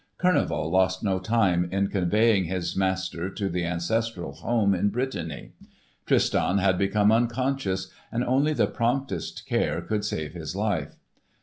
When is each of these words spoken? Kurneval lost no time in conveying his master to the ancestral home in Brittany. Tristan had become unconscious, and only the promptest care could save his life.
Kurneval 0.17 0.71
lost 0.71 1.03
no 1.03 1.19
time 1.19 1.65
in 1.71 1.87
conveying 1.89 2.45
his 2.45 2.75
master 2.75 3.29
to 3.29 3.49
the 3.49 3.63
ancestral 3.63 4.31
home 4.33 4.73
in 4.73 4.89
Brittany. 4.89 5.51
Tristan 6.07 6.57
had 6.57 6.75
become 6.79 7.11
unconscious, 7.11 7.89
and 8.11 8.23
only 8.23 8.53
the 8.53 8.65
promptest 8.65 9.45
care 9.45 9.79
could 9.79 10.03
save 10.03 10.33
his 10.33 10.55
life. 10.55 10.95